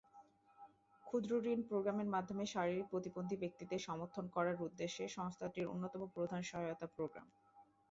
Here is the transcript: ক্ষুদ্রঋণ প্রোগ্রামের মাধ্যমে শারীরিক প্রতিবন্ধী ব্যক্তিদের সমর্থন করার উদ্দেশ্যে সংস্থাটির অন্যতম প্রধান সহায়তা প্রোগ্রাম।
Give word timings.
ক্ষুদ্রঋণ 1.05 1.59
প্রোগ্রামের 1.69 2.09
মাধ্যমে 2.15 2.43
শারীরিক 2.45 2.87
প্রতিবন্ধী 2.89 3.35
ব্যক্তিদের 3.37 3.79
সমর্থন 3.79 4.25
করার 4.35 4.57
উদ্দেশ্যে 4.61 5.03
সংস্থাটির 5.17 5.69
অন্যতম 5.73 6.01
প্রধান 6.15 6.41
সহায়তা 6.43 6.87
প্রোগ্রাম। 6.95 7.27